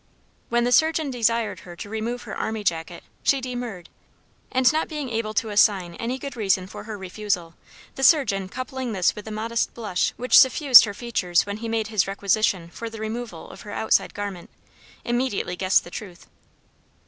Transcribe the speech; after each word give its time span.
When 0.49 0.63
the 0.63 0.71
surgeon 0.71 1.11
desired 1.11 1.59
her 1.59 1.75
to 1.75 1.87
remove 1.87 2.23
her 2.23 2.35
army 2.35 2.63
jacket 2.63 3.03
she 3.21 3.39
demurred, 3.39 3.87
and 4.51 4.73
not 4.73 4.87
being 4.87 5.11
able 5.11 5.35
to 5.35 5.49
assign 5.51 5.93
any 5.93 6.17
good 6.17 6.35
reason 6.35 6.65
for 6.65 6.85
her 6.85 6.97
refusal, 6.97 7.53
the 7.93 8.01
surgeon 8.03 8.49
coupling 8.49 8.93
this 8.93 9.13
with 9.15 9.25
the 9.25 9.31
modest 9.31 9.75
blush 9.75 10.13
which 10.17 10.39
suffused 10.39 10.85
her 10.85 10.95
features 10.95 11.45
when 11.45 11.57
he 11.57 11.69
made 11.69 11.89
his 11.89 12.07
requisition 12.07 12.67
for 12.71 12.89
the 12.89 12.97
removal 12.99 13.47
of 13.51 13.61
her 13.61 13.69
outside 13.73 14.15
garment, 14.15 14.49
immediately 15.05 15.55
guessed 15.55 15.83
the 15.83 15.91
truth. 15.91 16.25